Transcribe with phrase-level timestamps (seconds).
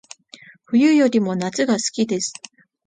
[0.65, 2.33] 冬よりも夏が好きです